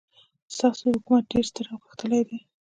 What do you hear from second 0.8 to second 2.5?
حکومت ډېر ستر او غښتلی دی.